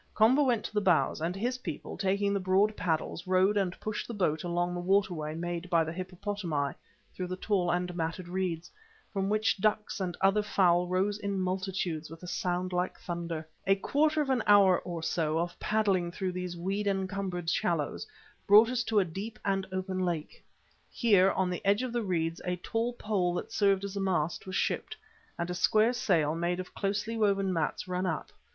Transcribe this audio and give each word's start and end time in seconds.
Komba 0.15 0.41
went 0.43 0.65
to 0.65 0.73
the 0.73 0.81
bows 0.81 1.21
and 1.21 1.35
his 1.35 1.59
people, 1.59 1.95
taking 1.95 2.33
the 2.33 2.39
broad 2.39 2.75
paddles, 2.75 3.27
rowed 3.27 3.55
and 3.55 3.79
pushed 3.79 4.07
the 4.07 4.15
boat 4.15 4.43
along 4.43 4.73
the 4.73 4.79
water 4.79 5.13
way 5.13 5.35
made 5.35 5.69
by 5.69 5.83
the 5.83 5.91
hippopotami 5.93 6.73
through 7.13 7.27
the 7.27 7.35
tall 7.37 7.69
and 7.69 7.95
matted 7.95 8.27
reeds, 8.27 8.71
from 9.13 9.29
which 9.29 9.59
ducks 9.59 9.99
and 9.99 10.17
other 10.19 10.41
fowl 10.41 10.87
rose 10.87 11.19
in 11.19 11.39
multitudes 11.39 12.09
with 12.09 12.23
a 12.23 12.27
sound 12.27 12.73
like 12.73 12.97
thunder. 12.97 13.47
A 13.67 13.75
quarter 13.75 14.21
of 14.23 14.31
an 14.31 14.41
hour 14.47 14.79
or 14.79 15.03
so 15.03 15.37
of 15.37 15.59
paddling 15.59 16.11
through 16.11 16.31
these 16.31 16.57
weed 16.57 16.87
encumbered 16.87 17.47
shallows 17.47 18.07
brought 18.47 18.71
us 18.71 18.83
to 18.85 18.95
the 18.95 19.05
deep 19.05 19.37
and 19.45 19.67
open 19.71 19.99
lake. 19.99 20.43
Here, 20.89 21.29
on 21.31 21.51
the 21.51 21.63
edge 21.63 21.83
of 21.83 21.93
the 21.93 22.01
reeds 22.01 22.41
a 22.43 22.55
tall 22.55 22.93
pole 22.93 23.35
that 23.35 23.51
served 23.51 23.83
as 23.83 23.95
a 23.95 23.99
mast 24.01 24.47
was 24.47 24.55
shipped, 24.55 24.97
and 25.37 25.51
a 25.51 25.53
square 25.53 25.93
sail, 25.93 26.33
made 26.33 26.59
of 26.59 26.73
closely 26.73 27.15
woven 27.17 27.53
mats, 27.53 27.87
run 27.87 28.07
up. 28.07 28.31